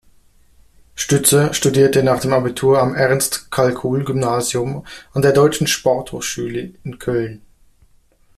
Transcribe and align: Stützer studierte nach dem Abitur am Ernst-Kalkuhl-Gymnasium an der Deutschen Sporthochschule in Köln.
Stützer 0.95 1.53
studierte 1.53 2.01
nach 2.01 2.19
dem 2.19 2.33
Abitur 2.33 2.81
am 2.81 2.95
Ernst-Kalkuhl-Gymnasium 2.95 4.83
an 5.13 5.21
der 5.21 5.31
Deutschen 5.31 5.67
Sporthochschule 5.67 6.73
in 6.83 6.97
Köln. 6.97 7.43